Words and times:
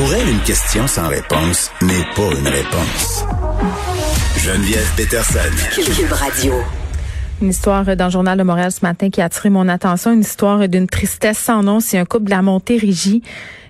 Pour 0.00 0.14
elle, 0.14 0.30
une 0.30 0.40
question 0.40 0.86
sans 0.86 1.08
réponse 1.08 1.70
n'est 1.82 2.06
pas 2.16 2.34
une 2.34 2.48
réponse. 2.48 3.26
Geneviève 4.38 4.90
Peterson. 4.96 5.38
Cube 5.74 6.12
Radio. 6.12 6.54
Une 7.42 7.50
histoire 7.50 7.84
dans 7.94 8.06
le 8.06 8.10
journal 8.10 8.38
de 8.38 8.42
Montréal 8.42 8.72
ce 8.72 8.80
matin 8.80 9.10
qui 9.10 9.20
a 9.20 9.26
attiré 9.26 9.50
mon 9.50 9.68
attention, 9.68 10.14
une 10.14 10.22
histoire 10.22 10.66
d'une 10.68 10.86
tristesse 10.86 11.36
sans 11.36 11.62
nom. 11.62 11.80
C'est 11.80 11.98
un 11.98 12.06
couple 12.06 12.24
de 12.24 12.30
la 12.30 12.40
Montérégie 12.40 13.20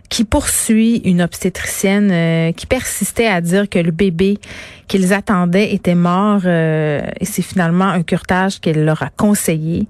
qui 0.09 0.23
poursuit 0.23 0.99
une 0.99 1.21
obstétricienne 1.21 2.13
euh, 2.13 2.53
qui 2.53 2.67
persistait 2.67 3.27
à 3.27 3.41
dire 3.41 3.69
que 3.69 3.81
le 3.81 3.91
bébé 3.91 4.39
qu'ils 4.87 5.13
attendaient 5.13 5.75
était 5.75 5.97
mort 5.97 6.43
euh, 6.45 7.01
et 7.19 7.25
c'est 7.25 7.43
finalement 7.43 7.89
un 7.89 8.05
curtage 8.05 8.61
qu'elle 8.61 8.85
leur 8.85 9.03
a 9.03 9.09
conseillé 9.17 9.89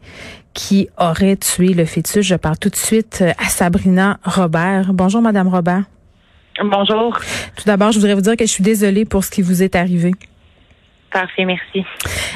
qui 0.54 0.88
aurait 0.96 1.36
tué 1.36 1.74
le 1.74 1.84
fœtus. 1.84 2.24
Je 2.24 2.34
parle 2.34 2.56
tout 2.56 2.70
de 2.70 2.76
suite 2.76 3.22
à 3.36 3.50
Sabrina 3.50 4.18
Robert. 4.24 4.94
Bonjour 4.94 5.20
Madame 5.20 5.48
Robert. 5.48 5.84
Bonjour. 6.62 7.18
Tout 7.56 7.64
d'abord, 7.64 7.92
je 7.92 7.98
voudrais 7.98 8.14
vous 8.14 8.20
dire 8.20 8.36
que 8.36 8.44
je 8.44 8.50
suis 8.50 8.64
désolée 8.64 9.04
pour 9.04 9.24
ce 9.24 9.30
qui 9.30 9.42
vous 9.42 9.62
est 9.62 9.74
arrivé. 9.74 10.12
Parfait, 11.10 11.44
merci. 11.44 11.84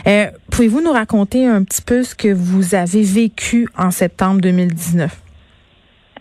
Euh, 0.07 0.27
Pouvez-vous 0.51 0.81
nous 0.81 0.93
raconter 0.93 1.47
un 1.47 1.63
petit 1.65 1.83
peu 1.83 2.03
ce 2.03 2.15
que 2.15 2.33
vous 2.33 2.75
avez 2.75 3.03
vécu 3.03 3.69
en 3.77 3.91
septembre 3.91 4.41
2019? 4.41 5.21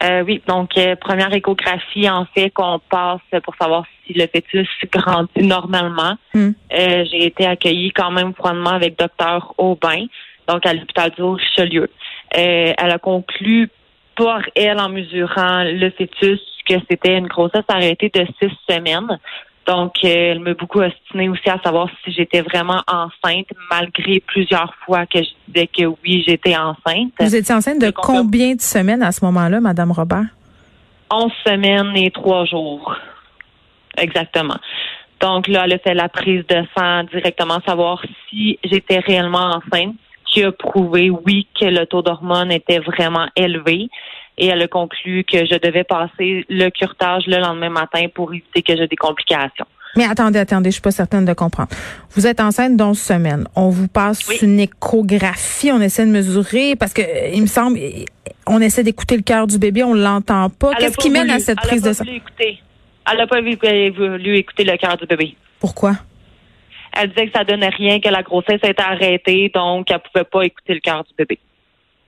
Euh, 0.01 0.23
oui, 0.25 0.41
donc 0.47 0.71
euh, 0.77 0.95
première 0.95 1.33
échographie 1.33 2.09
en 2.09 2.25
fait 2.25 2.49
qu'on 2.49 2.79
passe 2.89 3.21
pour 3.43 3.55
savoir 3.55 3.85
si 4.05 4.13
le 4.13 4.27
fœtus 4.27 4.67
grandit 4.91 5.43
normalement. 5.43 6.17
Hmm. 6.33 6.51
Euh, 6.73 7.05
j'ai 7.09 7.27
été 7.27 7.45
accueillie 7.45 7.91
quand 7.91 8.11
même 8.11 8.33
froidement 8.33 8.71
avec 8.71 8.97
docteur 8.97 9.53
Aubin, 9.57 10.05
donc 10.47 10.65
à 10.65 10.73
l'hôpital 10.73 11.11
du 11.11 11.23
Richelieu. 11.23 11.89
Euh, 12.35 12.73
elle 12.77 12.91
a 12.91 12.97
conclu 12.97 13.69
par 14.15 14.41
elle 14.55 14.79
en 14.79 14.89
mesurant 14.89 15.63
le 15.63 15.89
fœtus 15.91 16.41
que 16.67 16.75
c'était 16.89 17.17
une 17.17 17.27
grossesse 17.27 17.65
arrêtée 17.67 18.11
de 18.13 18.25
six 18.41 18.51
semaines. 18.69 19.19
Donc, 19.65 19.93
euh, 20.03 20.31
elle 20.31 20.39
m'a 20.39 20.53
beaucoup 20.53 20.79
ostinée 20.79 21.29
aussi 21.29 21.49
à 21.49 21.57
savoir 21.63 21.87
si 22.03 22.11
j'étais 22.11 22.41
vraiment 22.41 22.81
enceinte, 22.87 23.47
malgré 23.69 24.19
plusieurs 24.19 24.73
fois 24.85 25.05
que 25.05 25.19
je 25.19 25.29
disais 25.47 25.67
que 25.67 25.85
oui, 25.85 26.23
j'étais 26.27 26.55
enceinte. 26.57 27.13
Vous 27.19 27.35
étiez 27.35 27.55
enceinte 27.55 27.79
de 27.79 27.91
combien 27.91 28.55
de 28.55 28.61
semaines 28.61 29.01
à 29.01 29.11
ce 29.11 29.23
moment-là, 29.23 29.61
Madame 29.61 29.91
Robert? 29.91 30.25
11 31.11 31.31
semaines 31.45 31.95
et 31.95 32.11
trois 32.11 32.43
jours. 32.45 32.95
Exactement. 33.97 34.57
Donc 35.21 35.47
là, 35.47 35.63
elle 35.65 35.73
a 35.73 35.79
fait 35.79 35.93
la 35.93 36.09
prise 36.09 36.45
de 36.47 36.63
sang 36.77 37.03
directement, 37.03 37.59
savoir 37.65 38.03
si 38.29 38.59
j'étais 38.65 38.99
réellement 38.99 39.55
enceinte, 39.55 39.95
qui 40.25 40.43
a 40.43 40.51
prouvé, 40.51 41.09
oui, 41.09 41.47
que 41.57 41.65
le 41.65 41.85
taux 41.85 42.01
d'hormones 42.01 42.51
était 42.51 42.79
vraiment 42.79 43.27
élevé. 43.35 43.89
Et 44.37 44.47
elle 44.47 44.61
a 44.61 44.67
conclu 44.67 45.23
que 45.23 45.45
je 45.45 45.59
devais 45.59 45.83
passer 45.83 46.45
le 46.49 46.69
curtage 46.69 47.23
le 47.27 47.37
lendemain 47.37 47.69
matin 47.69 48.07
pour 48.13 48.33
éviter 48.33 48.61
que 48.63 48.75
j'ai 48.75 48.87
des 48.87 48.95
complications. 48.95 49.65
Mais 49.95 50.05
attendez, 50.05 50.39
attendez, 50.39 50.69
je 50.71 50.73
suis 50.73 50.81
pas 50.81 50.89
certaine 50.89 51.23
de 51.23 51.33
comprendre. 51.33 51.69
Vous 52.15 52.25
êtes 52.25 52.39
enceinte 52.39 52.75
d'11 52.75 52.95
semaines. 52.95 53.47
On 53.55 53.69
vous 53.69 53.87
passe 53.87 54.27
Oui. 54.27 54.37
une 54.41 54.59
échographie, 54.59 55.71
on 55.71 55.79
essaie 55.81 56.05
de 56.05 56.11
mesurer 56.11 56.75
parce 56.75 56.93
que 56.93 57.01
il 57.33 57.41
me 57.41 57.47
semble 57.47 57.77
on 58.47 58.59
essaie 58.59 58.83
d'écouter 58.83 59.15
le 59.15 59.21
cœur 59.21 59.45
du 59.45 59.59
bébé, 59.59 59.83
on 59.83 59.93
l'entend 59.93 60.49
pas. 60.49 60.73
Qu'est-ce 60.75 60.97
qui 60.97 61.11
mène 61.11 61.29
à 61.29 61.37
cette 61.39 61.59
elle 61.61 61.65
a 61.65 61.67
prise 61.67 61.81
pas 61.83 61.89
de 61.89 61.93
sang? 61.93 62.03
voulu 62.05 62.17
écouter. 62.17 62.59
Elle 63.11 63.17
n'a 63.17 63.27
pas 63.27 63.39
voulu 63.41 63.91
voulu 63.95 64.37
écouter 64.37 64.63
le 64.63 64.77
cœur 64.77 64.97
du 64.97 65.05
bébé. 65.05 65.35
Pourquoi? 65.59 65.93
Elle 66.95 67.09
disait 67.09 67.27
que 67.27 67.33
ça 67.37 67.43
donnait 67.43 67.69
rien, 67.69 67.99
que 67.99 68.09
la 68.09 68.23
grossesse 68.23 68.59
était 68.63 68.81
arrêtée, 68.81 69.51
donc 69.53 69.89
elle 69.91 69.99
pouvait 69.99 70.25
pas 70.25 70.41
écouter 70.43 70.73
le 70.73 70.79
cœur 70.79 71.03
du 71.03 71.13
bébé. 71.17 71.39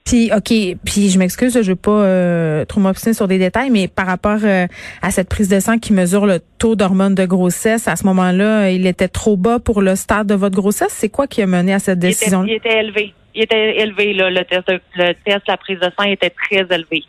Puis 0.05 0.29
OK, 0.31 0.53
puis 0.85 1.09
je 1.09 1.17
m'excuse, 1.17 1.59
je 1.59 1.67
veux 1.71 1.75
pas 1.75 1.89
euh, 2.03 2.63
trop 2.65 2.79
m'obstiner 2.79 3.15
sur 3.15 3.27
des 3.27 3.39
détails, 3.39 3.71
mais 3.71 3.87
par 3.87 4.05
rapport 4.05 4.37
euh, 4.43 4.67
à 5.01 5.09
cette 5.09 5.27
prise 5.29 5.49
de 5.49 5.59
sang 5.59 5.79
qui 5.79 5.93
mesure 5.93 6.27
le 6.27 6.39
taux 6.59 6.75
d'hormones 6.75 7.15
de 7.15 7.25
grossesse, 7.25 7.87
à 7.87 7.95
ce 7.95 8.05
moment-là, 8.05 8.69
il 8.69 8.85
était 8.85 9.07
trop 9.07 9.35
bas 9.35 9.57
pour 9.57 9.81
le 9.81 9.95
stade 9.95 10.27
de 10.27 10.35
votre 10.35 10.55
grossesse. 10.55 10.91
C'est 10.91 11.09
quoi 11.09 11.25
qui 11.25 11.41
a 11.41 11.47
mené 11.47 11.73
à 11.73 11.79
cette 11.79 11.97
Il 12.03 12.05
était, 12.05 12.07
décision 12.09 12.43
il 12.45 12.53
était 12.53 12.77
élevé. 12.79 13.13
Il 13.33 13.41
était 13.43 13.79
élevé, 13.81 14.13
là, 14.13 14.29
le 14.29 14.45
test, 14.45 14.67
de- 14.67 14.79
le 14.95 15.13
test, 15.25 15.41
la 15.47 15.57
prise 15.57 15.79
de 15.79 15.89
sang 15.97 16.05
était 16.05 16.29
très 16.29 16.59
élevé. 16.69 17.03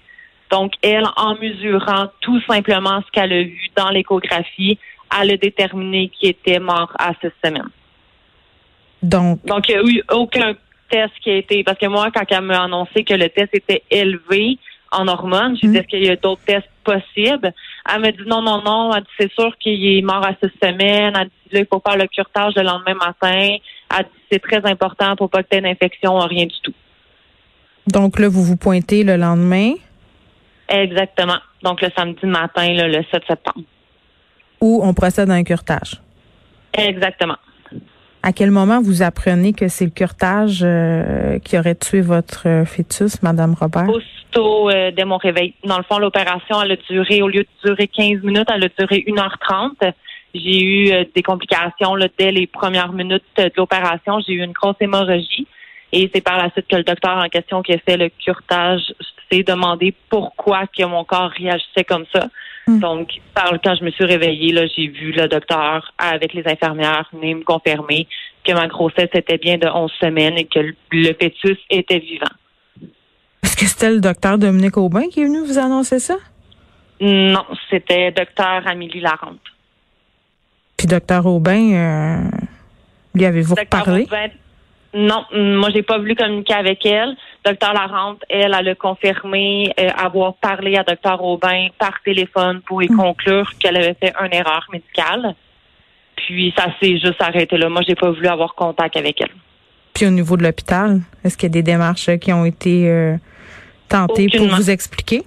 Donc, 0.50 0.72
elle, 0.80 1.04
en 1.16 1.34
mesurant 1.38 2.06
tout 2.22 2.40
simplement 2.48 3.02
ce 3.06 3.10
qu'elle 3.12 3.32
a 3.32 3.42
vu 3.42 3.68
dans 3.76 3.90
l'échographie, 3.90 4.78
elle 5.20 5.32
a 5.32 5.36
déterminé 5.36 6.08
qu'il 6.18 6.30
était 6.30 6.60
mort 6.60 6.92
à 6.98 7.12
six 7.20 7.28
semaines. 7.44 7.68
Donc, 9.02 9.44
Donc, 9.44 9.68
il 9.68 9.76
n'y 9.76 9.80
a 9.80 9.84
eu 9.98 10.02
aucun 10.12 10.54
test 10.90 11.12
qui 11.22 11.30
a 11.30 11.36
été, 11.36 11.64
parce 11.64 11.78
que 11.78 11.86
moi, 11.86 12.10
quand 12.14 12.24
elle 12.28 12.40
m'a 12.42 12.62
annoncé 12.62 13.04
que 13.04 13.14
le 13.14 13.28
test 13.28 13.50
était 13.54 13.82
élevé 13.90 14.58
en 14.92 15.08
hormones, 15.08 15.56
j'ai 15.60 15.68
dit, 15.68 15.74
Mhm. 15.74 15.76
est-ce 15.76 15.86
qu'il 15.88 16.04
y 16.04 16.08
a 16.10 16.16
d'autres 16.16 16.42
tests 16.46 16.68
possibles? 16.84 17.52
Elle 17.92 18.00
m'a 18.00 18.12
dit, 18.12 18.22
non, 18.26 18.42
non, 18.42 18.62
non. 18.62 18.94
Elle 18.94 19.02
dit, 19.02 19.08
c'est 19.18 19.32
sûr 19.32 19.56
qu'il 19.58 19.84
est 19.98 20.02
mort 20.02 20.24
à 20.24 20.30
six 20.42 20.50
semaines. 20.62 21.14
Elle 21.18 21.28
dit, 21.28 21.52
là, 21.54 21.60
il 21.60 21.66
faut 21.70 21.82
faire 21.86 21.96
le 21.98 22.06
curtage 22.06 22.54
le 22.56 22.62
lendemain 22.62 22.94
matin. 22.94 23.56
Elle 23.96 24.04
dit, 24.04 24.10
c'est 24.30 24.42
très 24.42 24.64
important 24.70 25.16
pour 25.16 25.28
pas 25.30 25.42
que 25.42 25.48
tu 25.50 25.56
aies 25.56 25.60
d'infection, 25.60 26.16
rien 26.18 26.46
du 26.46 26.60
tout. 26.62 26.74
donc 27.88 28.18
là, 28.18 28.28
vous 28.28 28.42
vous 28.42 28.56
pointez 28.56 29.04
le 29.04 29.16
lendemain? 29.16 29.74
Exactement. 30.68 31.38
Donc, 31.62 31.80
le 31.82 31.88
samedi 31.96 32.26
matin, 32.26 32.72
là, 32.74 32.88
le 32.88 33.04
7 33.10 33.22
septembre. 33.28 33.62
où 34.60 34.80
on 34.82 34.94
procède 34.94 35.30
à 35.30 35.34
un 35.34 35.44
curtage. 35.44 36.00
Exactement. 36.72 37.36
À 38.26 38.32
quel 38.32 38.50
moment 38.50 38.82
vous 38.82 39.02
apprenez 39.02 39.52
que 39.52 39.68
c'est 39.68 39.84
le 39.84 39.92
curtage 39.92 40.62
euh, 40.64 41.38
qui 41.38 41.56
aurait 41.56 41.76
tué 41.76 42.00
votre 42.00 42.48
euh, 42.48 42.64
fœtus, 42.64 43.22
Madame 43.22 43.54
Robert? 43.54 43.88
Aussitôt 43.88 44.68
euh, 44.68 44.90
dès 44.90 45.04
mon 45.04 45.16
réveil. 45.16 45.54
Dans 45.62 45.76
le 45.76 45.84
fond, 45.84 45.98
l'opération, 45.98 46.60
elle 46.60 46.72
a 46.72 46.76
duré, 46.90 47.22
au 47.22 47.28
lieu 47.28 47.44
de 47.44 47.68
durer 47.68 47.86
15 47.86 48.24
minutes, 48.24 48.48
elle 48.52 48.64
a 48.64 48.68
duré 48.80 49.04
1h30. 49.06 49.92
J'ai 50.34 50.60
eu 50.60 50.90
euh, 50.90 51.04
des 51.14 51.22
complications 51.22 51.94
là, 51.94 52.08
dès 52.18 52.32
les 52.32 52.48
premières 52.48 52.90
minutes 52.90 53.22
de 53.36 53.52
l'opération. 53.56 54.18
J'ai 54.26 54.32
eu 54.32 54.42
une 54.42 54.50
grosse 54.50 54.74
hémorragie. 54.80 55.46
Et 55.92 56.10
c'est 56.12 56.20
par 56.20 56.36
la 56.36 56.50
suite 56.50 56.66
que 56.66 56.74
le 56.74 56.82
docteur 56.82 57.18
en 57.18 57.28
question 57.28 57.62
qui 57.62 57.74
a 57.74 57.78
fait 57.78 57.96
le 57.96 58.08
curtage 58.08 58.92
s'est 59.30 59.44
demandé 59.44 59.94
pourquoi 60.10 60.64
que 60.66 60.82
mon 60.82 61.04
corps 61.04 61.30
réagissait 61.30 61.84
comme 61.84 62.06
ça. 62.12 62.26
Mm. 62.68 62.80
Donc, 62.80 63.08
par, 63.34 63.52
quand 63.62 63.76
je 63.76 63.84
me 63.84 63.90
suis 63.90 64.04
réveillée, 64.04 64.52
là, 64.52 64.62
j'ai 64.66 64.88
vu 64.88 65.12
le 65.12 65.28
docteur 65.28 65.92
avec 65.98 66.34
les 66.34 66.42
infirmières 66.46 67.08
venir 67.12 67.36
me 67.36 67.44
confirmer 67.44 68.08
que 68.44 68.52
ma 68.52 68.66
grossesse 68.66 69.10
était 69.14 69.38
bien 69.38 69.56
de 69.56 69.66
11 69.68 69.90
semaines 70.00 70.36
et 70.36 70.44
que 70.46 70.58
le- 70.58 70.74
le 70.90 71.14
fœtus 71.14 71.58
était 71.70 71.98
vivant. 72.00 72.26
Est-ce 73.42 73.56
que 73.56 73.66
c'était 73.66 73.90
le 73.90 74.00
docteur 74.00 74.36
Dominique 74.38 74.76
Aubin 74.76 75.08
qui 75.08 75.20
est 75.20 75.24
venu 75.24 75.44
vous 75.46 75.58
annoncer 75.58 76.00
ça? 76.00 76.16
Non, 77.00 77.44
c'était 77.70 78.10
docteur 78.10 78.62
Amélie 78.66 79.00
Larente. 79.00 79.38
Puis 80.76 80.86
docteur 80.88 81.24
Aubin, 81.26 81.72
euh, 81.72 82.30
lui 83.14 83.24
avez-vous? 83.24 83.54
Aubin, 84.04 84.28
non, 84.94 85.24
moi 85.32 85.70
j'ai 85.72 85.82
pas 85.82 85.98
voulu 85.98 86.14
communiquer 86.16 86.54
avec 86.54 86.84
elle. 86.86 87.16
Docteur 87.46 87.74
Larente, 87.74 88.24
elle, 88.28 88.56
elle 88.58 88.68
a 88.70 88.74
confirmé 88.74 89.72
euh, 89.78 89.88
avoir 89.96 90.34
parlé 90.34 90.76
à 90.76 90.82
docteur 90.82 91.22
Aubin 91.22 91.68
par 91.78 91.92
téléphone 92.04 92.60
pour 92.66 92.82
y 92.82 92.88
conclure 92.88 93.48
qu'elle 93.60 93.76
avait 93.76 93.94
fait 93.94 94.12
une 94.20 94.34
erreur 94.34 94.66
médicale. 94.72 95.36
Puis 96.16 96.52
ça 96.56 96.66
s'est 96.80 96.98
juste 96.98 97.20
arrêté 97.20 97.56
là. 97.56 97.68
Moi, 97.68 97.82
j'ai 97.86 97.94
pas 97.94 98.10
voulu 98.10 98.26
avoir 98.26 98.56
contact 98.56 98.96
avec 98.96 99.20
elle. 99.20 99.30
Puis 99.94 100.04
au 100.06 100.10
niveau 100.10 100.36
de 100.36 100.42
l'hôpital, 100.42 101.02
est-ce 101.22 101.38
qu'il 101.38 101.46
y 101.46 101.52
a 101.52 101.54
des 101.54 101.62
démarches 101.62 102.10
qui 102.16 102.32
ont 102.32 102.44
été 102.44 102.90
euh, 102.90 103.16
tentées 103.88 104.26
pour 104.36 104.48
vous 104.48 104.68
expliquer? 104.68 105.22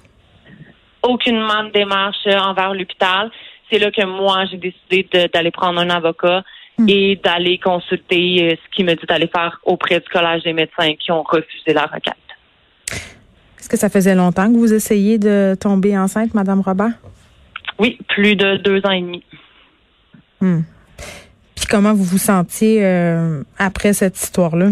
Aucunement 1.02 1.64
de 1.64 1.72
démarche 1.72 2.28
euh, 2.28 2.38
envers 2.38 2.74
l'hôpital. 2.74 3.32
C'est 3.72 3.80
là 3.80 3.92
que 3.92 4.06
moi, 4.06 4.44
j'ai 4.52 4.58
décidé 4.58 5.08
d'aller 5.34 5.52
prendre 5.52 5.80
un 5.80 5.90
avocat. 5.90 6.44
Et 6.88 7.20
d'aller 7.24 7.58
consulter 7.58 8.52
euh, 8.52 8.56
ce 8.56 8.76
qu'il 8.76 8.86
me 8.86 8.94
dit 8.96 9.06
d'aller 9.08 9.28
faire 9.28 9.60
auprès 9.64 10.00
du 10.00 10.08
Collège 10.10 10.44
des 10.44 10.54
médecins 10.54 10.94
qui 11.00 11.12
ont 11.12 11.24
refusé 11.24 11.74
la 11.74 11.84
requête. 11.86 12.14
Est-ce 13.60 13.70
que 13.70 13.78
ça 13.78 13.90
faisait 13.90 14.16
longtemps 14.16 14.52
que 14.52 14.58
vous 14.58 14.74
essayiez 14.74 15.18
de 15.18 15.56
tomber 15.60 15.98
enceinte, 15.98 16.34
Madame 16.34 16.62
Robert? 16.62 16.94
Oui, 17.78 17.98
plus 18.08 18.36
de 18.36 18.58
deux 18.58 18.82
ans 18.86 18.92
et 18.92 19.02
demi. 19.02 19.24
Hmm. 20.42 20.62
Puis 21.56 21.66
comment 21.70 21.94
vous 21.94 22.04
vous 22.06 22.18
sentiez 22.18 22.86
euh, 22.86 23.44
après 23.58 23.94
cette 23.94 24.18
histoire-là? 24.18 24.70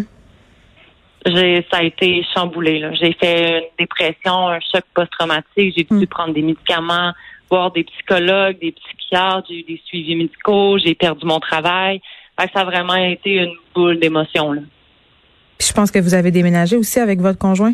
J'ai, 1.26 1.66
ça 1.70 1.80
a 1.80 1.84
été 1.84 2.24
chamboulé. 2.34 2.81
J'ai 3.02 3.12
fait 3.14 3.58
une 3.60 3.66
dépression, 3.78 4.48
un 4.48 4.60
choc 4.62 4.84
post-traumatique. 4.94 5.74
J'ai 5.78 5.84
dû 5.84 6.06
Mm. 6.06 6.08
prendre 6.08 6.34
des 6.34 6.42
médicaments, 6.42 7.12
voir 7.50 7.72
des 7.72 7.84
psychologues, 7.84 8.60
des 8.60 8.72
psychiatres. 8.74 9.48
J'ai 9.50 9.60
eu 9.60 9.64
des 9.64 9.82
suivis 9.86 10.16
médicaux. 10.16 10.78
J'ai 10.78 10.96
perdu 10.96 11.26
mon 11.26 11.40
travail. 11.40 12.02
Ça 12.38 12.62
a 12.62 12.66
vraiment 12.66 12.96
été 12.96 13.36
une 13.36 13.54
boule 13.74 14.00
d'émotions. 14.00 14.54
Puis 15.58 15.68
je 15.68 15.74
pense 15.74 15.90
que 15.90 16.00
vous 16.00 16.14
avez 16.14 16.32
déménagé 16.32 16.76
aussi 16.78 17.00
avec 17.00 17.20
votre 17.20 17.40
conjoint? 17.40 17.74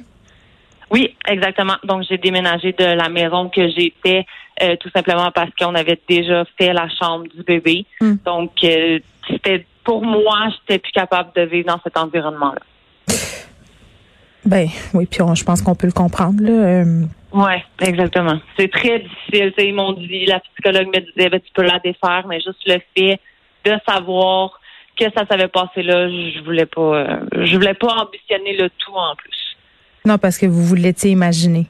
Oui, 0.89 1.15
exactement. 1.27 1.75
Donc, 1.83 2.03
j'ai 2.07 2.17
déménagé 2.17 2.71
de 2.71 2.83
la 2.85 3.09
maison 3.09 3.49
que 3.49 3.67
j'étais 3.67 4.25
euh, 4.61 4.75
tout 4.79 4.89
simplement 4.95 5.31
parce 5.31 5.49
qu'on 5.59 5.73
avait 5.75 5.99
déjà 6.07 6.45
fait 6.57 6.71
la 6.71 6.87
chambre 6.87 7.25
du 7.35 7.41
bébé. 7.43 7.85
Mm. 7.99 8.13
Donc, 8.25 8.51
euh, 8.63 8.99
c'était 9.27 9.65
pour 9.83 10.05
moi, 10.05 10.47
j'étais 10.51 10.79
plus 10.79 10.91
capable 10.91 11.31
de 11.35 11.41
vivre 11.41 11.67
dans 11.67 11.79
cet 11.83 11.97
environnement-là. 11.97 12.61
Ben 14.45 14.67
oui, 14.93 15.05
puis 15.05 15.21
on- 15.21 15.35
je 15.35 15.43
pense 15.43 15.61
qu'on 15.61 15.75
peut 15.75 15.87
le 15.87 15.93
comprendre. 15.93 16.41
Là. 16.43 16.51
Euh, 16.51 17.03
Oui, 17.33 17.53
exactement. 17.81 18.39
C'est 18.57 18.71
très 18.71 18.99
difficile. 18.99 19.53
ils 19.57 19.73
m'ont 19.73 19.93
dit, 19.93 20.25
la 20.25 20.39
psychologue 20.39 20.87
me 20.87 20.99
disait, 20.99 21.29
ben, 21.29 21.39
tu 21.39 21.51
peux 21.53 21.63
la 21.63 21.79
défaire, 21.79 22.25
mais 22.27 22.39
juste 22.39 22.61
le 22.67 22.77
fait 22.95 23.19
de 23.65 23.75
savoir 23.87 24.59
que 24.97 25.05
ça 25.15 25.25
s'avait 25.27 25.47
passé 25.47 25.81
là, 25.81 26.07
je 26.07 26.43
voulais 26.43 26.67
pas, 26.67 26.81
euh, 26.81 27.19
je 27.31 27.55
voulais 27.55 27.73
pas 27.73 27.87
ambitionner 27.87 28.55
le 28.55 28.69
tout 28.69 28.93
en 28.93 29.15
plus. 29.15 29.57
Non, 30.05 30.19
parce 30.19 30.37
que 30.37 30.45
vous 30.45 30.63
vous 30.63 30.75
l'étiez 30.75 31.09
imaginé. 31.09 31.67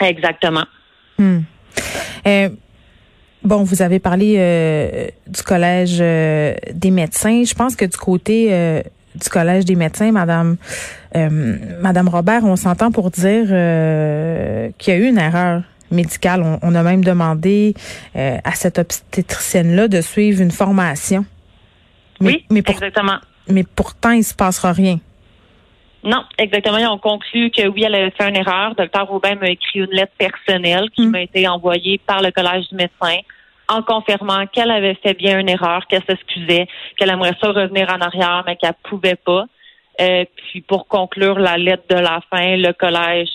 Exactement. 0.00 0.64
Hmm. 1.18 1.40
Euh, 2.26 2.48
bon, 3.42 3.64
vous 3.64 3.82
avez 3.82 3.98
parlé 3.98 4.36
euh, 4.38 5.08
du 5.26 5.42
collège 5.42 5.98
des 5.98 6.90
médecins. 6.90 7.42
Je 7.44 7.54
pense 7.54 7.76
que 7.76 7.84
du 7.84 7.96
côté 7.98 8.82
du 9.18 9.28
collège 9.28 9.64
des 9.64 9.74
médecins, 9.74 10.12
Madame 10.12 10.56
Madame 11.14 12.08
Robert, 12.08 12.44
on 12.44 12.56
s'entend 12.56 12.90
pour 12.90 13.10
dire 13.10 13.46
qu'il 14.78 14.94
y 14.94 14.96
a 14.96 15.00
eu 15.00 15.08
une 15.08 15.18
erreur 15.18 15.62
médicale. 15.90 16.58
On, 16.62 16.74
a 16.74 16.82
même 16.82 17.02
demandé 17.02 17.74
à 18.14 18.52
cette 18.52 18.78
obstétricienne-là 18.78 19.88
de 19.88 20.00
suivre 20.00 20.42
une 20.42 20.50
formation. 20.50 21.24
oui, 22.20 22.44
mais 22.50 22.60
exactement. 22.60 23.18
Mais 23.48 23.64
pourtant, 23.64 24.10
il 24.10 24.24
se 24.24 24.34
passera 24.34 24.72
rien. 24.72 24.98
Non, 26.04 26.24
exactement. 26.38 26.78
Ils 26.78 26.86
ont 26.86 26.98
conclu 26.98 27.50
que 27.50 27.66
oui, 27.66 27.82
elle 27.84 27.94
avait 27.94 28.10
fait 28.10 28.28
une 28.28 28.36
erreur. 28.36 28.74
Docteur 28.76 29.08
Robin 29.08 29.34
m'a 29.34 29.50
écrit 29.50 29.80
une 29.80 29.90
lettre 29.90 30.12
personnelle 30.16 30.88
qui 30.94 31.06
hmm. 31.06 31.10
m'a 31.10 31.22
été 31.22 31.48
envoyée 31.48 32.00
par 32.06 32.22
le 32.22 32.30
Collège 32.30 32.68
du 32.68 32.76
médecin 32.76 33.18
en 33.68 33.82
confirmant 33.82 34.46
qu'elle 34.46 34.70
avait 34.70 34.94
fait 34.94 35.14
bien 35.14 35.38
une 35.38 35.48
erreur, 35.48 35.86
qu'elle 35.86 36.02
s'excusait, 36.08 36.66
qu'elle 36.96 37.10
aimerait 37.10 37.36
ça 37.40 37.48
revenir 37.48 37.88
en 37.90 38.00
arrière, 38.00 38.42
mais 38.46 38.56
qu'elle 38.56 38.74
pouvait 38.88 39.16
pas. 39.16 39.44
Euh, 40.00 40.24
puis 40.36 40.60
pour 40.60 40.86
conclure 40.86 41.38
la 41.38 41.56
lettre 41.56 41.84
de 41.90 41.96
la 41.96 42.20
fin, 42.30 42.56
le 42.56 42.72
collège 42.72 43.28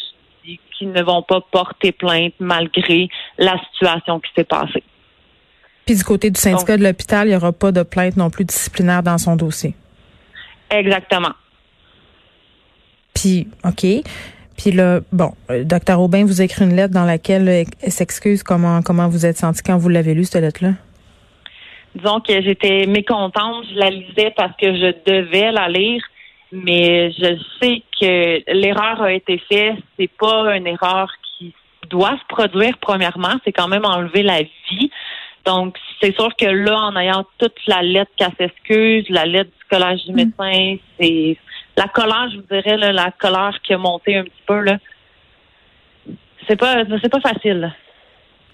dit 0.45 0.59
qu'ils 0.77 0.91
ne 0.91 1.03
vont 1.03 1.21
pas 1.21 1.41
porter 1.51 1.91
plainte 1.91 2.33
malgré 2.39 3.09
la 3.37 3.57
situation 3.71 4.19
qui 4.19 4.31
s'est 4.35 4.45
passée. 4.45 4.83
Puis 5.85 5.95
du 5.95 6.03
côté 6.03 6.31
du 6.31 6.39
syndicat 6.39 6.77
de 6.77 6.83
l'hôpital, 6.83 7.27
il 7.27 7.31
n'y 7.31 7.35
aura 7.35 7.51
pas 7.51 7.71
de 7.71 7.83
plainte 7.83 8.15
non 8.15 8.29
plus 8.29 8.45
disciplinaire 8.45 9.03
dans 9.03 9.17
son 9.17 9.35
dossier. 9.35 9.75
Exactement. 10.69 11.33
Puis, 13.13 13.47
OK. 13.63 13.85
Puis 14.57 14.71
là, 14.71 14.99
bon, 15.11 15.31
euh, 15.49 15.63
docteur 15.63 15.99
Aubin 15.99 16.25
vous 16.25 16.41
écrit 16.41 16.65
une 16.65 16.75
lettre 16.75 16.93
dans 16.93 17.05
laquelle 17.05 17.47
elle 17.47 17.91
s'excuse 17.91 18.43
comment 18.43 18.81
comment 18.81 19.07
vous 19.07 19.25
êtes 19.25 19.37
senti 19.37 19.61
quand 19.63 19.77
vous 19.77 19.89
l'avez 19.89 20.13
lu, 20.13 20.25
cette 20.25 20.41
lettre-là? 20.41 20.73
Disons 21.95 22.19
que 22.21 22.41
j'étais 22.41 22.85
mécontente, 22.87 23.65
je 23.71 23.79
la 23.79 23.89
lisais 23.89 24.33
parce 24.35 24.55
que 24.57 24.75
je 24.75 24.93
devais 25.05 25.51
la 25.51 25.69
lire, 25.69 26.03
mais 26.51 27.11
je 27.11 27.37
sais 27.61 27.83
que 27.99 28.51
l'erreur 28.51 29.01
a 29.01 29.13
été 29.13 29.37
faite. 29.49 29.75
C'est 29.99 30.09
pas 30.19 30.55
une 30.55 30.67
erreur 30.67 31.11
qui 31.37 31.53
doit 31.89 32.17
se 32.17 32.25
produire 32.27 32.77
premièrement, 32.79 33.35
c'est 33.45 33.51
quand 33.51 33.67
même 33.67 33.85
enlever 33.85 34.23
la 34.23 34.41
vie. 34.41 34.89
Donc, 35.45 35.75
c'est 36.01 36.15
sûr 36.15 36.29
que 36.35 36.45
là, 36.45 36.77
en 36.77 36.95
ayant 36.95 37.25
toute 37.37 37.55
la 37.67 37.81
lettre 37.81 38.11
qu'elle 38.17 38.31
s'excuse, 38.37 39.05
la 39.09 39.25
lettre 39.25 39.51
du 39.51 39.65
collège 39.69 40.05
du 40.05 40.13
mm. 40.13 40.15
médecin, 40.15 40.75
c'est 40.99 41.37
la 41.77 41.87
colère, 41.87 42.29
je 42.31 42.37
vous 42.37 42.43
dirais, 42.49 42.77
la 42.77 43.11
colère 43.11 43.57
qui 43.63 43.73
a 43.73 43.77
monté 43.77 44.17
un 44.17 44.23
petit 44.23 44.43
peu, 44.45 44.59
là. 44.59 44.77
C'est 46.47 46.57
pas, 46.57 46.83
c'est 47.01 47.09
pas 47.09 47.21
facile. 47.21 47.73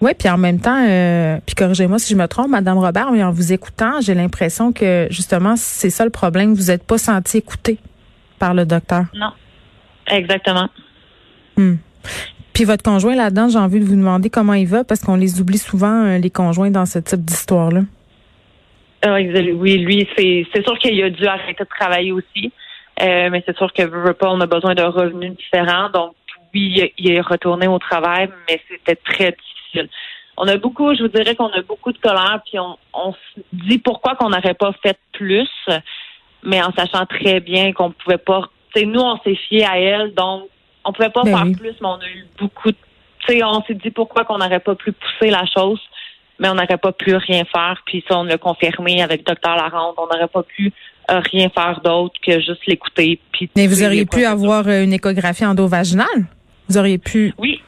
Oui, 0.00 0.12
puis 0.18 0.28
en 0.30 0.38
même 0.38 0.60
temps, 0.60 0.82
euh, 0.88 1.38
puis 1.44 1.54
corrigez-moi 1.54 1.98
si 1.98 2.14
je 2.14 2.18
me 2.18 2.26
trompe, 2.26 2.48
Madame 2.48 2.78
Robert, 2.78 3.10
mais 3.12 3.22
en 3.22 3.32
vous 3.32 3.52
écoutant, 3.52 4.00
j'ai 4.00 4.14
l'impression 4.14 4.72
que 4.72 5.08
justement, 5.10 5.56
c'est 5.56 5.90
ça 5.90 6.04
le 6.04 6.10
problème. 6.10 6.54
Vous 6.54 6.70
n'êtes 6.70 6.86
pas 6.86 6.96
senti 6.96 7.38
écouté 7.38 7.78
par 8.38 8.54
le 8.54 8.64
docteur. 8.64 9.04
Non, 9.14 9.32
exactement. 10.06 10.68
Hmm. 11.56 11.74
Puis 12.54 12.64
votre 12.64 12.82
conjoint 12.82 13.14
là-dedans, 13.14 13.48
j'ai 13.50 13.58
envie 13.58 13.80
de 13.80 13.84
vous 13.84 13.96
demander 13.96 14.30
comment 14.30 14.54
il 14.54 14.66
va, 14.66 14.84
parce 14.84 15.00
qu'on 15.00 15.16
les 15.16 15.40
oublie 15.40 15.58
souvent, 15.58 16.04
euh, 16.04 16.18
les 16.18 16.30
conjoints, 16.30 16.70
dans 16.70 16.86
ce 16.86 16.98
type 16.98 17.20
d'histoire-là. 17.20 17.82
Ah, 19.02 19.14
oui, 19.14 19.78
lui, 19.78 20.08
c'est, 20.16 20.46
c'est 20.54 20.62
sûr 20.62 20.78
qu'il 20.78 21.02
a 21.02 21.10
dû 21.10 21.26
arrêter 21.26 21.62
de 21.62 21.68
travailler 21.68 22.12
aussi. 22.12 22.52
Euh, 23.02 23.30
mais 23.30 23.42
c'est 23.46 23.56
sûr 23.56 23.72
que 23.72 24.12
pas, 24.12 24.30
on 24.30 24.40
a 24.40 24.46
besoin 24.46 24.74
d'un 24.74 24.90
revenu 24.90 25.30
différent. 25.30 25.88
Donc, 25.90 26.14
oui, 26.54 26.92
il 26.98 27.12
est 27.12 27.20
retourné 27.20 27.66
au 27.68 27.78
travail, 27.78 28.28
mais 28.48 28.60
c'était 28.68 28.96
très 28.96 29.32
difficile. 29.32 29.88
On 30.36 30.48
a 30.48 30.56
beaucoup, 30.56 30.94
je 30.94 31.02
vous 31.02 31.08
dirais 31.08 31.34
qu'on 31.34 31.50
a 31.50 31.62
beaucoup 31.62 31.92
de 31.92 31.98
colère, 31.98 32.40
puis 32.44 32.58
on, 32.58 32.76
on 32.94 33.12
se 33.12 33.40
dit 33.52 33.78
pourquoi 33.78 34.14
qu'on 34.16 34.30
n'aurait 34.30 34.54
pas 34.54 34.72
fait 34.82 34.98
plus, 35.12 35.50
mais 36.42 36.62
en 36.62 36.72
sachant 36.72 37.06
très 37.06 37.40
bien 37.40 37.72
qu'on 37.72 37.90
pouvait 37.92 38.18
pas. 38.18 38.42
Tu 38.74 38.80
sais, 38.80 38.86
nous, 38.86 39.00
on 39.00 39.18
s'est 39.18 39.34
fié 39.34 39.64
à 39.64 39.78
elle, 39.78 40.14
donc 40.14 40.48
on 40.84 40.92
pouvait 40.92 41.10
pas 41.10 41.22
ben 41.24 41.36
faire 41.36 41.58
plus, 41.58 41.74
mais 41.80 41.88
on 41.88 42.00
a 42.00 42.08
eu 42.08 42.26
beaucoup 42.38 42.70
de. 42.70 42.76
Tu 43.26 43.34
sais, 43.34 43.44
on 43.44 43.62
s'est 43.64 43.74
dit 43.74 43.90
pourquoi 43.90 44.24
qu'on 44.24 44.38
n'aurait 44.38 44.60
pas 44.60 44.74
pu 44.74 44.92
pousser 44.92 45.30
la 45.30 45.44
chose, 45.46 45.80
mais 46.38 46.48
on 46.48 46.54
n'aurait 46.54 46.78
pas 46.78 46.92
pu 46.92 47.14
rien 47.14 47.44
faire. 47.44 47.82
Puis 47.84 48.02
ça, 48.08 48.18
on 48.18 48.24
l'a 48.24 48.38
confirmé 48.38 49.02
avec 49.02 49.26
Dr 49.26 49.56
Larente. 49.56 49.96
On 49.98 50.06
n'aurait 50.06 50.28
pas 50.28 50.42
pu 50.42 50.72
rien 51.18 51.48
faire 51.50 51.80
d'autre 51.82 52.14
que 52.24 52.40
juste 52.40 52.66
l'écouter. 52.66 53.20
Mais 53.56 53.66
vous 53.66 53.82
auriez 53.82 54.06
pu 54.06 54.24
avoir 54.24 54.66
euh, 54.68 54.84
une 54.84 54.92
échographie 54.92 55.44
endovaginale? 55.44 56.26
Vous 56.68 56.78
auriez 56.78 56.98
pu? 56.98 57.34
Oui. 57.38 57.60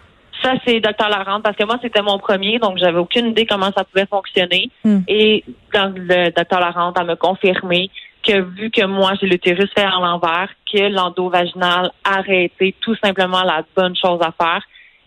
Ça, 0.43 0.55
c'est 0.67 0.81
Dr. 0.81 1.09
Larente, 1.09 1.45
parce 1.45 1.57
que 1.57 1.65
moi, 1.65 1.79
c'était 1.81 2.03
mon 2.03 2.19
premier, 2.19 2.59
donc 2.59 2.77
j'avais 2.79 2.99
aucune 2.99 3.29
idée 3.29 3.47
comment 3.47 3.71
ça 3.77 3.85
pouvait 3.85 4.07
fonctionner. 4.07 4.71
Hmm. 4.85 5.01
Et 5.07 5.45
dans 5.73 5.93
le 5.95 6.31
Dr. 6.31 6.59
Larente, 6.59 6.97
elle 6.99 7.07
me 7.07 7.15
confirmé 7.15 7.91
que 8.25 8.41
vu 8.41 8.71
que 8.71 8.85
moi, 8.85 9.13
j'ai 9.21 9.27
l'utérus 9.29 9.71
fait 9.75 9.85
à 9.85 9.91
l'envers, 9.91 10.49
que 10.73 10.89
l'endovaginal 10.89 11.93
arrêté 12.03 12.75
tout 12.81 12.97
simplement 13.03 13.43
la 13.43 13.65
bonne 13.77 13.95
chose 13.95 14.21
à 14.21 14.33
faire. 14.33 14.63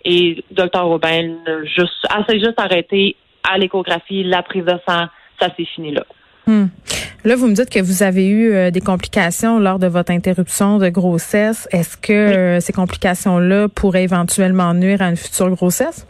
Et 0.06 0.44
Dr. 0.52 0.84
Robin, 0.84 1.36
juste, 1.64 2.06
elle 2.16 2.26
s'est 2.30 2.40
juste 2.40 2.60
arrêté 2.60 3.16
à 3.44 3.58
l'échographie, 3.58 4.24
la 4.24 4.44
prise 4.44 4.66
de 4.66 4.78
sang, 4.88 5.06
ça 5.40 5.50
s'est 5.56 5.66
fini 5.66 5.92
là. 5.92 6.04
Hmm. 6.48 6.68
Là, 7.26 7.36
vous 7.36 7.48
me 7.48 7.56
dites 7.56 7.72
que 7.72 7.80
vous 7.80 8.04
avez 8.04 8.28
eu 8.28 8.54
euh, 8.54 8.70
des 8.70 8.82
complications 8.82 9.58
lors 9.58 9.80
de 9.80 9.88
votre 9.88 10.12
interruption 10.12 10.78
de 10.78 10.90
grossesse. 10.90 11.68
Est-ce 11.72 11.98
que 11.98 12.14
euh, 12.14 12.60
ces 12.60 12.72
complications-là 12.72 13.68
pourraient 13.68 14.04
éventuellement 14.04 14.76
nuire 14.76 15.02
à 15.02 15.10
une 15.10 15.18
future 15.18 15.50
grossesse? 15.50 16.08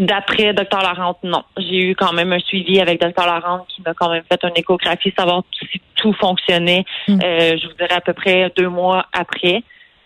D'après 0.00 0.52
Dr. 0.52 0.82
Larente, 0.82 1.18
non. 1.22 1.44
J'ai 1.56 1.90
eu 1.90 1.94
quand 1.94 2.12
même 2.12 2.32
un 2.32 2.40
suivi 2.40 2.80
avec 2.80 3.00
Dr. 3.00 3.24
Larente 3.24 3.68
qui 3.68 3.82
m'a 3.82 3.94
quand 3.94 4.10
même 4.10 4.24
fait 4.28 4.40
une 4.42 4.56
échographie, 4.56 5.12
savoir 5.16 5.44
si 5.60 5.80
tout 5.94 6.12
fonctionnait. 6.14 6.84
Hmm. 7.06 7.20
Euh, 7.22 7.56
je 7.56 7.68
vous 7.68 7.74
dirais 7.74 7.94
à 7.94 8.00
peu 8.00 8.14
près 8.14 8.50
deux 8.56 8.68
mois 8.68 9.06
après. 9.12 9.62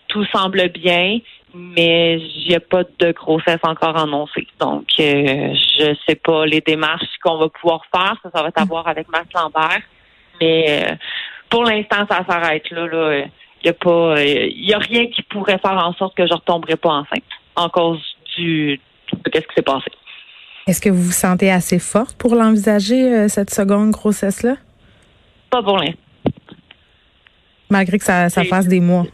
Tout 0.07 0.25
semble 0.25 0.69
bien 0.69 1.17
mais 1.53 2.19
il 2.19 2.49
n'y 2.49 2.55
a 2.55 2.59
pas 2.59 2.83
de 2.99 3.11
grossesse 3.11 3.59
encore 3.63 3.97
annoncée. 3.97 4.47
Donc, 4.59 4.85
euh, 4.99 5.53
je 5.79 5.95
sais 6.07 6.15
pas 6.15 6.45
les 6.45 6.61
démarches 6.61 7.17
qu'on 7.23 7.37
va 7.37 7.49
pouvoir 7.49 7.81
faire. 7.93 8.15
Ça, 8.23 8.29
ça 8.33 8.41
va 8.41 8.49
être 8.49 8.61
à 8.61 8.65
voir 8.65 8.87
avec 8.87 9.09
Marc 9.09 9.33
Lambert. 9.33 9.81
Mais 10.41 10.65
euh, 10.69 10.95
pour 11.49 11.63
l'instant, 11.63 12.05
ça 12.09 12.25
s'arrête 12.27 12.69
là. 12.71 12.87
là. 12.87 13.25
Il 13.63 13.65
n'y 13.65 13.69
a 13.69 13.73
pas, 13.73 14.21
il 14.21 14.65
y 14.65 14.73
a 14.73 14.77
rien 14.77 15.07
qui 15.07 15.23
pourrait 15.23 15.57
faire 15.57 15.77
en 15.77 15.93
sorte 15.93 16.15
que 16.15 16.27
je 16.27 16.33
retomberai 16.33 16.75
pas 16.75 16.89
enceinte 16.89 17.23
en 17.55 17.69
cause 17.69 17.99
du 18.35 18.79
de 19.23 19.29
qu'est-ce 19.29 19.47
qui 19.47 19.55
s'est 19.55 19.61
passé. 19.63 19.89
Est-ce 20.67 20.81
que 20.81 20.89
vous 20.89 21.01
vous 21.01 21.11
sentez 21.11 21.49
assez 21.49 21.79
forte 21.79 22.17
pour 22.17 22.35
l'envisager 22.35 23.13
euh, 23.13 23.27
cette 23.29 23.49
seconde 23.49 23.91
grossesse 23.91 24.43
là 24.43 24.55
Pas 25.49 25.63
pour 25.63 25.77
l'instant. 25.77 25.97
Malgré 27.69 27.97
que 27.97 28.05
ça, 28.05 28.29
ça 28.29 28.43
fasse 28.43 28.67
des 28.67 28.79
mois. 28.79 29.05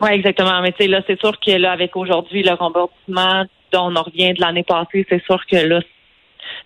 Oui, 0.00 0.10
exactement. 0.10 0.60
Mais 0.62 0.72
tu 0.72 0.84
sais, 0.84 0.88
là, 0.88 1.02
c'est 1.06 1.18
sûr 1.18 1.38
que 1.40 1.50
là, 1.52 1.72
avec 1.72 1.96
aujourd'hui 1.96 2.42
le 2.42 2.52
remboursement 2.52 3.44
dont 3.72 3.92
on 3.94 4.02
revient 4.02 4.32
de 4.32 4.40
l'année 4.40 4.62
passée, 4.62 5.06
c'est 5.08 5.22
sûr 5.24 5.44
que 5.46 5.56
là, 5.56 5.80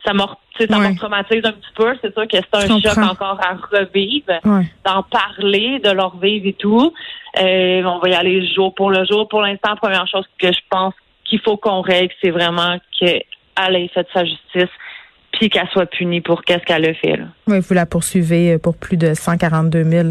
ça 0.05 0.13
m'a 0.13 0.27
ça 0.59 0.67
traumatise 0.97 1.43
un 1.45 1.53
petit 1.53 1.73
peu. 1.75 1.95
C'est 2.03 2.13
sûr 2.13 2.29
que 2.29 2.37
c'est 2.37 2.71
un 2.71 2.81
choc 2.81 2.99
encore 2.99 3.41
à 3.41 3.55
revivre, 3.55 4.41
d'en 4.85 5.03
parler, 5.03 5.81
de 5.81 5.91
leur 5.91 6.17
vivre 6.19 6.47
et 6.47 6.53
tout. 6.53 6.93
Euh, 7.41 7.83
on 7.85 7.99
va 7.99 8.09
y 8.09 8.15
aller 8.15 8.47
jour 8.55 8.75
pour 8.75 8.91
le 8.91 9.05
jour. 9.07 9.29
Pour 9.29 9.43
l'instant, 9.43 9.75
première 9.77 10.07
chose 10.07 10.27
que 10.39 10.53
je 10.53 10.61
pense 10.71 10.95
qu'il 11.25 11.41
faut 11.41 11.57
qu'on 11.57 11.81
règle, 11.81 12.13
c'est 12.21 12.31
vraiment 12.31 12.79
qu'elle 12.99 13.23
ait 13.77 13.89
fait 13.89 14.07
sa 14.13 14.25
justice 14.25 14.71
puis 15.33 15.49
qu'elle 15.49 15.69
soit 15.73 15.87
punie 15.87 16.21
pour 16.21 16.43
qu'est-ce 16.43 16.65
qu'elle 16.65 16.85
a 16.85 16.95
fait. 16.95 17.17
Là. 17.17 17.25
Oui, 17.47 17.61
vous 17.61 17.75
la 17.75 17.87
poursuivez 17.87 18.59
pour 18.59 18.77
plus 18.77 18.99
de 18.99 19.15
142 19.15 19.83
000 19.83 20.09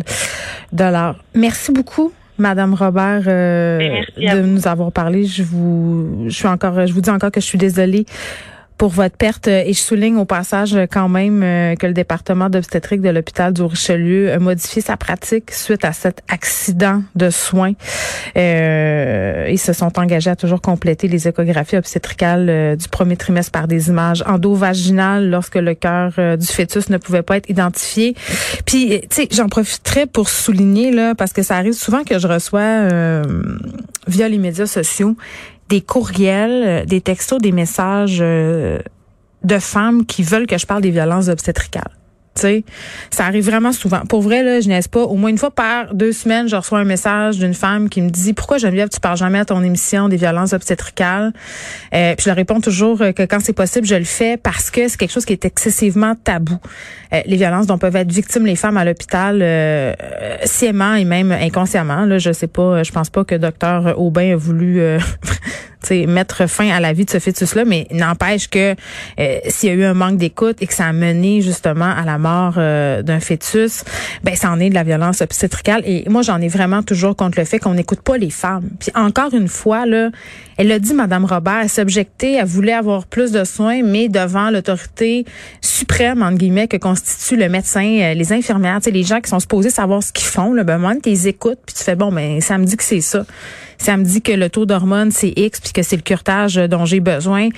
dollars. 0.71 1.15
Merci 1.35 1.71
beaucoup. 1.71 2.11
Madame 2.41 2.73
Robert, 2.73 3.23
euh, 3.27 4.01
de 4.17 4.41
nous 4.41 4.67
avoir 4.67 4.91
parlé. 4.91 5.25
Je 5.25 5.43
vous, 5.43 6.25
je 6.25 6.35
suis 6.35 6.47
encore, 6.47 6.85
je 6.85 6.93
vous 6.93 7.01
dis 7.01 7.09
encore 7.09 7.31
que 7.31 7.39
je 7.39 7.45
suis 7.45 7.57
désolée 7.57 8.05
pour 8.81 8.89
votre 8.89 9.15
perte. 9.15 9.47
Et 9.47 9.73
je 9.73 9.79
souligne 9.79 10.17
au 10.17 10.25
passage 10.25 10.75
quand 10.91 11.07
même 11.07 11.41
que 11.77 11.85
le 11.85 11.93
département 11.93 12.49
d'obstétrique 12.49 13.01
de 13.01 13.09
l'hôpital 13.09 13.53
du 13.53 13.61
Richelieu 13.61 14.31
a 14.31 14.39
modifié 14.39 14.81
sa 14.81 14.97
pratique 14.97 15.51
suite 15.51 15.85
à 15.85 15.93
cet 15.93 16.23
accident 16.27 17.03
de 17.13 17.29
soins. 17.29 17.73
Euh, 18.35 19.47
ils 19.51 19.59
se 19.59 19.73
sont 19.73 19.99
engagés 19.99 20.31
à 20.31 20.35
toujours 20.35 20.61
compléter 20.61 21.07
les 21.07 21.27
échographies 21.27 21.77
obstétricales 21.77 22.75
du 22.75 22.87
premier 22.87 23.17
trimestre 23.17 23.51
par 23.51 23.67
des 23.67 23.89
images 23.89 24.23
endovaginales 24.25 25.29
lorsque 25.29 25.57
le 25.57 25.75
cœur 25.75 26.13
du 26.35 26.47
fœtus 26.47 26.89
ne 26.89 26.97
pouvait 26.97 27.21
pas 27.21 27.37
être 27.37 27.51
identifié. 27.51 28.15
Puis, 28.65 29.01
tu 29.01 29.07
sais, 29.11 29.27
j'en 29.31 29.47
profiterai 29.47 30.07
pour 30.07 30.27
souligner, 30.27 30.89
là, 30.89 31.13
parce 31.13 31.33
que 31.33 31.43
ça 31.43 31.55
arrive 31.55 31.73
souvent 31.73 32.03
que 32.03 32.17
je 32.17 32.27
reçois 32.27 32.61
euh, 32.61 33.21
via 34.07 34.27
les 34.27 34.39
médias 34.39 34.65
sociaux 34.65 35.15
des 35.71 35.81
courriels, 35.81 36.63
euh, 36.65 36.85
des 36.85 36.99
textos, 36.99 37.41
des 37.41 37.53
messages 37.53 38.19
euh, 38.19 38.79
de 39.43 39.57
femmes 39.57 40.05
qui 40.05 40.21
veulent 40.21 40.45
que 40.45 40.57
je 40.57 40.65
parle 40.65 40.81
des 40.81 40.91
violences 40.91 41.29
obstétricales. 41.29 41.91
Tu 42.35 42.41
sais, 42.41 42.63
ça 43.09 43.25
arrive 43.25 43.45
vraiment 43.45 43.73
souvent. 43.73 44.01
Pour 44.07 44.21
vrai, 44.21 44.41
là, 44.41 44.61
je 44.61 44.69
n'ai 44.69 44.79
pas. 44.89 45.01
Au 45.01 45.15
moins 45.15 45.29
une 45.29 45.37
fois 45.37 45.51
par 45.51 45.93
deux 45.93 46.13
semaines, 46.13 46.47
je 46.47 46.55
reçois 46.55 46.79
un 46.79 46.85
message 46.85 47.37
d'une 47.39 47.53
femme 47.53 47.89
qui 47.89 48.01
me 48.01 48.09
dit 48.09 48.33
Pourquoi 48.33 48.57
Geneviève, 48.57 48.87
tu 48.87 49.01
parles 49.01 49.17
jamais 49.17 49.39
à 49.39 49.45
ton 49.45 49.61
émission 49.63 50.07
des 50.07 50.15
violences 50.15 50.53
obstétricales? 50.53 51.33
Euh, 51.93 52.15
puis 52.15 52.23
je 52.23 52.29
leur 52.29 52.37
réponds 52.37 52.61
toujours 52.61 52.99
que 52.99 53.23
quand 53.23 53.39
c'est 53.41 53.51
possible, 53.51 53.85
je 53.85 53.95
le 53.95 54.05
fais 54.05 54.37
parce 54.37 54.71
que 54.71 54.87
c'est 54.87 54.95
quelque 54.95 55.11
chose 55.11 55.25
qui 55.25 55.33
est 55.33 55.43
excessivement 55.43 56.15
tabou. 56.15 56.57
Euh, 57.13 57.19
les 57.25 57.35
violences 57.35 57.67
dont 57.67 57.77
peuvent 57.77 57.95
être 57.97 58.11
victimes 58.11 58.45
les 58.45 58.55
femmes 58.55 58.77
à 58.77 58.85
l'hôpital 58.85 59.41
euh, 59.41 59.93
sciemment 60.45 60.95
et 60.95 61.03
même 61.03 61.33
inconsciemment. 61.33 62.05
Là, 62.05 62.17
je 62.19 62.31
sais 62.31 62.47
pas, 62.47 62.83
je 62.83 62.91
pense 62.93 63.09
pas 63.09 63.25
que 63.25 63.35
docteur 63.35 63.99
Aubin 63.99 64.31
a 64.31 64.35
voulu 64.37 64.79
euh, 64.79 64.97
mettre 65.89 66.47
fin 66.47 66.69
à 66.69 66.79
la 66.79 66.93
vie 66.93 67.05
de 67.05 67.09
ce 67.09 67.19
fœtus-là, 67.19 67.65
mais 67.65 67.87
n'empêche 67.91 68.49
que 68.49 68.75
euh, 69.19 69.39
s'il 69.47 69.69
y 69.69 69.71
a 69.71 69.75
eu 69.75 69.83
un 69.83 69.93
manque 69.93 70.17
d'écoute 70.17 70.57
et 70.61 70.67
que 70.67 70.73
ça 70.73 70.85
a 70.85 70.93
mené 70.93 71.41
justement 71.41 71.91
à 71.91 72.03
la 72.05 72.17
mort 72.17 72.55
euh, 72.57 73.01
d'un 73.01 73.19
fœtus, 73.19 73.83
ben 74.23 74.35
ça 74.35 74.51
en 74.51 74.59
est 74.59 74.69
de 74.69 74.75
la 74.75 74.83
violence 74.83 75.21
obstétricale. 75.21 75.81
Et 75.85 76.07
moi, 76.09 76.21
j'en 76.21 76.39
ai 76.41 76.47
vraiment 76.47 76.83
toujours 76.83 77.15
contre 77.15 77.39
le 77.39 77.45
fait 77.45 77.59
qu'on 77.59 77.73
n'écoute 77.73 78.01
pas 78.01 78.17
les 78.17 78.29
femmes. 78.29 78.69
Puis 78.79 78.91
encore 78.95 79.33
une 79.33 79.47
fois, 79.47 79.85
là, 79.85 80.09
elle 80.57 80.67
l'a 80.67 80.79
dit, 80.79 80.93
Madame 80.93 81.25
Robert, 81.25 81.61
elle 81.63 81.69
s'objectait, 81.69 82.33
elle 82.33 82.45
voulait 82.45 82.73
avoir 82.73 83.07
plus 83.07 83.31
de 83.31 83.43
soins, 83.43 83.81
mais 83.83 84.09
devant 84.09 84.51
l'autorité 84.51 85.25
suprême, 85.61 86.21
entre 86.21 86.37
guillemets, 86.37 86.67
que 86.67 86.77
constitue 86.77 87.35
le 87.35 87.49
médecin, 87.49 87.83
euh, 88.01 88.13
les 88.13 88.31
infirmières, 88.33 88.79
les 88.85 89.03
gens 89.03 89.21
qui 89.21 89.29
sont 89.29 89.39
supposés 89.39 89.69
savoir 89.69 90.03
ce 90.03 90.11
qu'ils 90.11 90.27
font, 90.27 90.53
là, 90.53 90.63
ben, 90.63 90.77
moi, 90.77 90.93
tu 91.01 91.09
les 91.09 91.27
écoutes, 91.27 91.59
puis 91.65 91.75
tu 91.75 91.83
fais, 91.83 91.95
bon, 91.95 92.11
ben, 92.11 92.41
ça 92.41 92.57
me 92.57 92.65
dit 92.65 92.77
que 92.77 92.83
c'est 92.83 93.01
ça 93.01 93.25
ça 93.81 93.97
me 93.97 94.03
dit 94.03 94.21
que 94.21 94.31
le 94.31 94.49
taux 94.49 94.65
d'hormones, 94.65 95.11
c'est 95.11 95.33
X, 95.35 95.59
puis 95.59 95.73
que 95.73 95.81
c'est 95.81 95.95
le 95.95 96.03
curtage 96.03 96.55
dont 96.55 96.85
j'ai 96.85 96.99
besoin. 96.99 97.49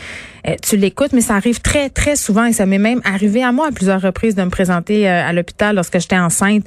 Euh, 0.48 0.56
tu 0.62 0.78
l'écoutes, 0.78 1.14
mais 1.14 1.22
ça 1.22 1.36
arrive 1.36 1.62
très, 1.62 1.90
très 1.90 2.16
souvent 2.16 2.46
et 2.46 2.54
ça 2.54 2.66
m'est 2.66 2.78
même 2.78 3.02
arrivé 3.06 3.44
à 3.44 3.52
moi 3.52 3.68
à 3.68 3.72
plusieurs 3.72 4.02
reprises 4.02 4.36
de 4.36 4.44
me 4.44 4.50
présenter 4.50 5.08
euh, 5.08 5.28
à 5.28 5.32
l'hôpital 5.32 5.76
lorsque 5.76 6.00
j'étais 6.00 6.18
enceinte, 6.18 6.66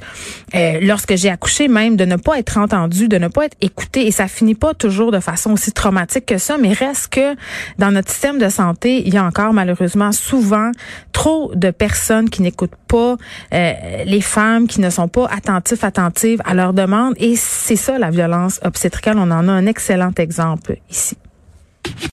euh, 0.54 0.78
lorsque 0.80 1.14
j'ai 1.16 1.28
accouché 1.28 1.68
même, 1.68 1.97
de 1.97 2.04
ne 2.04 2.16
pas 2.16 2.38
être 2.38 2.56
entendu, 2.59 3.09
de 3.09 3.18
ne 3.18 3.28
pas 3.28 3.47
être 3.47 3.56
écouté. 3.61 4.06
Et 4.06 4.11
ça 4.11 4.28
finit 4.28 4.54
pas 4.54 4.75
toujours 4.75 5.12
de 5.12 5.21
façon 5.21 5.52
aussi 5.52 5.73
traumatique 5.73 6.26
que 6.26 6.38
ça, 6.38 6.56
mais 6.59 6.73
reste 6.73 7.09
que 7.09 7.37
dans 7.78 7.90
notre 7.90 8.11
système 8.11 8.38
de 8.38 8.49
santé, 8.49 9.06
il 9.06 9.12
y 9.12 9.18
a 9.18 9.25
encore 9.25 9.52
malheureusement 9.52 10.12
souvent 10.12 10.73
trop 11.12 11.52
de 11.54 11.71
personnes 11.71 12.30
qui 12.30 12.42
n'écoutent 12.42 12.71
pas 12.88 13.16
les 13.52 14.21
femmes, 14.21 14.66
qui 14.66 14.80
ne 14.80 14.90
sont 14.90 15.09
pas 15.09 15.26
attentifs, 15.26 15.85
attentives 15.85 16.40
à 16.45 16.54
leurs 16.54 16.73
demandes. 16.73 17.14
Et 17.18 17.37
c'est 17.37 17.76
ça 17.76 17.99
la 17.99 18.11
violence 18.11 18.61
obstétricale. 18.64 19.18
On 19.18 19.30
en 19.30 19.49
a 19.49 19.52
un 19.52 19.66
excellent 19.66 20.12
exemple 20.18 20.76
ici. 20.90 21.16